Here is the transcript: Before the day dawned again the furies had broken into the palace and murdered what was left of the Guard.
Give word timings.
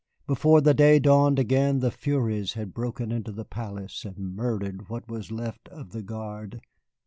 Before 0.25 0.61
the 0.61 0.73
day 0.73 0.97
dawned 0.97 1.37
again 1.37 1.77
the 1.77 1.91
furies 1.91 2.53
had 2.53 2.73
broken 2.73 3.11
into 3.11 3.31
the 3.31 3.45
palace 3.45 4.03
and 4.03 4.35
murdered 4.35 4.89
what 4.89 5.07
was 5.07 5.29
left 5.31 5.69
of 5.69 5.91
the 5.91 6.01
Guard. 6.01 6.59